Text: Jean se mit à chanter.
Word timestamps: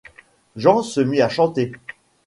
Jean 0.55 0.81
se 0.81 0.99
mit 0.99 1.21
à 1.21 1.29
chanter. 1.29 1.73